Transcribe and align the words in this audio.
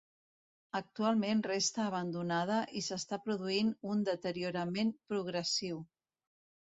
Actualment 0.77 1.43
resta 1.47 1.83
abandonada 1.83 2.57
i 2.81 2.83
s'està 2.87 3.21
produint 3.29 3.71
un 3.93 4.01
deteriorament 4.11 4.93
progressiu. 5.13 5.83